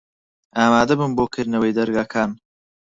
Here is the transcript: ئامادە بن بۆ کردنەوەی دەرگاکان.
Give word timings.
ئامادە 0.57 0.93
بن 0.99 1.11
بۆ 1.17 1.23
کردنەوەی 1.33 1.75
دەرگاکان. 1.79 2.29